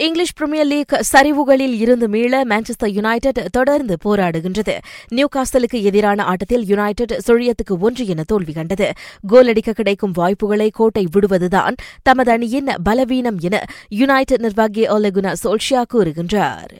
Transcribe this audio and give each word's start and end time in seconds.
English 0.00 0.34
premier 0.34 0.68
league 0.70 0.94
சரிவுகளில் 1.10 1.76
இருந்து 1.82 2.06
மீள 2.14 2.40
Manchester 2.44 2.92
United 2.96 3.40
தொடர்ந்து 3.50 3.94
போராடுகின்றது 4.04 4.74
நியூ 5.10 5.26
காஸ்டலுக்கு 5.36 5.78
எதிரான 5.90 6.24
ஆட்டத்தில் 6.32 6.66
யுனைடெட் 6.72 7.14
சுழியத்துக்கு 7.26 7.76
ஒன்று 7.80 8.06
என 8.14 8.24
தோல்வி 8.32 8.54
கண்டது 8.58 8.88
கோல் 9.26 9.50
அடிக்க 9.52 9.72
கிடைக்கும் 9.72 10.16
வாய்ப்புகளை 10.18 10.68
கோட்டை 10.70 11.04
விடுவதுதான் 11.16 11.78
தமது 12.02 12.32
அணியின் 12.32 12.72
பலவீனம் 12.82 13.40
என 13.48 13.62
யுனைடெட் 14.00 14.44
நிர்வாகி 14.48 14.84
ஒலகுனா 14.96 15.32
சோல்ஷியா 15.44 15.82
கூறுகின்றார் 15.94 16.74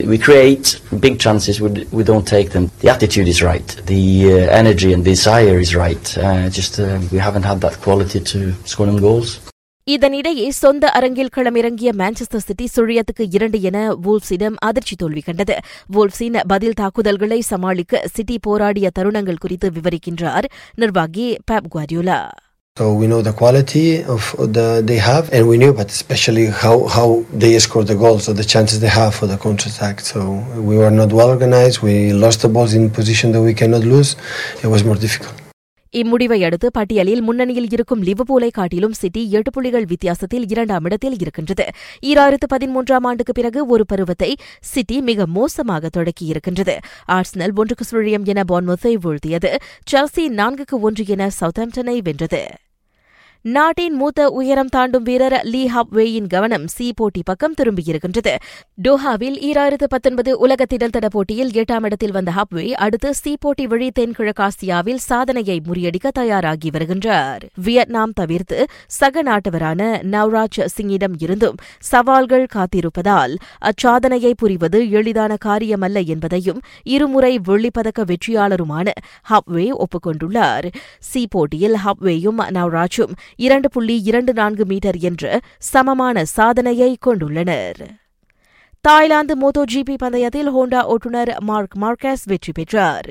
We 0.00 0.16
create 0.18 0.68
big 1.00 1.20
chances, 1.20 1.56
we, 1.60 1.68
we 1.92 2.02
don't 2.02 2.26
take 2.26 2.50
them. 2.50 2.64
The 2.80 2.88
attitude 2.88 3.28
is 3.28 3.40
right, 3.42 3.68
the 3.86 4.00
uh, 4.26 4.32
energy 4.52 4.92
and 4.92 5.04
desire 5.04 5.58
is 5.58 5.72
right. 5.76 6.06
Uh, 6.18 6.48
just 6.50 6.80
uh, 6.80 6.88
we 7.12 7.18
haven't 7.18 7.44
had 7.44 7.60
that 7.60 7.76
quality 7.80 8.20
to 8.32 8.40
score 8.64 8.86
them 8.86 9.00
goals. 9.00 9.30
இதனிடையே 9.86 10.44
சொந்த 10.58 10.84
அரங்கில் 10.98 11.32
களமிறங்கிய 11.36 11.90
Manchester 12.00 12.44
city 12.48 12.66
சுழியத்துக்கு 12.74 13.24
இரண்டு 13.36 13.58
என 13.68 13.78
வூல்ஸிடம் 14.04 14.56
அதிர்ச்சி 14.68 14.94
தோல்வி 15.00 15.22
கண்டது 15.28 15.56
வூல்ஸின் 15.94 16.38
பதில் 16.52 16.78
தாக்குதல்களை 16.80 17.38
சமாளிக்க 17.48 18.02
சிட்டி 18.14 18.36
போராடிய 18.46 18.92
தருணங்கள் 18.98 19.42
குறித்து 19.44 19.70
விவரிக்கின்றார் 19.78 20.48
நிர்வாகி 20.82 21.26
பேப் 21.50 21.68
குவாரியோலா 21.74 22.20
So 22.76 22.84
we 22.98 23.06
know 23.06 23.18
the 23.22 23.34
quality 23.34 23.86
of 24.14 24.22
the 24.56 24.66
they 24.82 24.96
have, 24.98 25.24
and 25.30 25.42
we 25.46 25.56
knew, 25.58 25.72
but 25.74 25.90
especially 25.90 26.46
how 26.62 26.76
how 26.94 27.08
they 27.34 27.50
scored 27.58 27.88
the 27.92 27.96
goals, 27.96 28.28
or 28.28 28.34
the 28.34 28.48
chances 28.54 28.78
they 28.84 28.92
have 28.92 29.12
for 29.14 29.26
the 29.26 29.38
counter 29.44 29.68
attack. 29.68 30.00
So 30.02 30.20
we 30.68 30.76
were 30.78 30.92
not 30.92 31.12
well 31.12 31.32
organized. 31.36 31.82
We 31.82 31.96
lost 32.24 32.40
the 32.40 32.52
balls 32.56 32.72
in 32.72 32.90
position 32.92 33.34
that 33.34 33.42
we 33.42 33.54
cannot 33.54 33.84
lose. 33.86 34.12
It 34.64 34.70
was 34.74 34.84
more 34.84 34.98
difficult. 34.98 35.41
இம்முடிவை 35.94 36.44
அடுத்து 36.44 36.70
பட்டியலில் 36.70 37.20
முன்னணியில் 37.20 37.68
இருக்கும் 37.70 38.02
லிவபூலை 38.02 38.48
காட்டிலும் 38.50 38.92
city 38.92 39.30
எட்டு 39.30 39.50
புள்ளிகள் 39.50 39.84
வித்தியாசத்தில் 39.84 40.48
இரண்டாம் 40.48 40.84
இடத்தில் 40.84 41.18
இருக்கின்றது. 41.18 41.66
ஈராயிரத்து 42.02 42.48
பதிமூன்றாம் 42.54 43.06
ஆண்டுக்கு 43.10 43.32
பிறகு 43.32 43.66
ஒரு 43.66 43.86
பருவத்தை 43.86 44.36
சிட்டி 44.60 45.00
மிக 45.00 45.26
மோசமாக 45.26 45.90
தொடக்கியிருக்கின்றது. 45.96 46.76
ஆர்ஸ்னல் 47.08 47.54
ஒன்றுக்கு 47.54 47.84
சுழியம் 47.90 48.24
என 48.24 48.42
பான்மொத்தை 48.48 48.94
வீழ்த்தியது. 49.04 49.52
செல்சி 49.92 50.26
நான்குக்கு 50.40 50.78
ஒன்று 50.80 51.04
என 51.06 51.30
சவுத்தாம்டனை 51.40 51.98
வென்றது. 52.02 52.42
நாட்டின் 53.44 53.94
மூத்த 53.94 54.30
உயரம் 54.30 54.68
தாண்டும் 54.68 55.02
வீரர் 55.02 55.40
லீ 55.42 55.68
ஹப்வேயின் 55.68 56.26
கவனம் 56.26 56.66
சி 56.66 56.92
போட்டி 56.92 57.22
பக்கம் 57.24 57.54
திரும்பியிருக்கின்றது. 57.60 58.34
டோஹாவில் 58.82 59.38
ஈராயிரத்து 59.42 59.84
பத்தொன்பது 59.88 60.38
உலக 60.38 60.66
திடல்தட 60.74 61.06
போட்டியில் 61.06 61.50
எட்டாம் 61.50 61.84
இடத்தில் 61.84 62.10
வந்த 62.10 62.32
ஹப்வே 62.36 62.70
அடுத்து 62.70 63.14
சி 63.14 63.36
போட்டி 63.40 63.66
வழி 63.66 63.90
தென்கிழக்காசியாவில் 63.98 64.96
சாதனையை 64.96 65.60
முறியடிக்க 65.68 66.10
தயாராகி 66.10 66.70
வருகின்றார். 66.70 67.42
வியட்நாம் 67.64 68.12
தவிர்த்து 68.14 68.66
சக 68.86 69.22
நாட்டவரான 69.22 69.80
நவ்ராஜ் 70.02 70.60
சிங்கிடம் 70.76 71.14
இருந்தும் 71.18 71.56
சவால்கள் 71.78 72.46
காத்திருப்பதால் 72.54 73.34
அச்சாதனையை 73.60 74.32
புரிவது 74.36 74.90
எளிதான 74.90 75.36
காரியமல்ல 75.36 76.00
என்பதையும் 76.00 76.60
இருமுறை 76.82 77.38
வெள்ளிப்பதக்க 77.48 78.04
வெற்றியாளருமான 78.04 78.88
ஹப்வே 79.30 79.68
ஒப்புக்கொண்டுள்ளார். 79.76 80.68
சி 80.98 81.26
போட்டியில் 81.26 81.76
ஹப்வேயும் 81.86 82.40
நவ்ராஜும் 82.52 83.12
இரண்டு 83.36 83.70
புள்ளி 83.70 84.02
இரண்டு 84.02 84.32
நான்கு 84.32 84.64
மீட்டர் 84.64 84.96
என்ற 84.96 85.40
சமமான 85.58 86.24
சாதனையை 86.24 86.96
கொண்டுள்ளனர். 87.06 87.82
தாய்லாந்து 88.80 89.36
மோட்டோ 89.36 89.62
ஜிபி 89.74 89.94
பந்தயத்தில் 89.94 90.50
ஹோண்டா 90.50 90.82
ஓட்டுநர் 90.82 91.36
மார்க் 91.40 91.76
மார்கஸ் 91.76 92.24
வெற்றி 92.24 92.52
பெற்றார். 92.52 93.10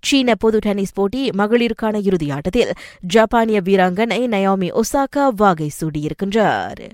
சீன 0.00 0.34
பொது 0.34 0.58
டென்னிஸ் 0.58 0.94
போட்டி 0.94 1.28
மகளிருக்கான 1.28 2.00
இறுதியாட்டத்தில் 2.02 2.72
ஜப்பானிய 3.00 3.60
வீராங்கனை 3.60 4.26
நயோமி 4.28 4.80
ஒசாகா 4.80 5.28
வாகை 5.36 5.70
சூடியிருக்கின்றார். 5.80 6.90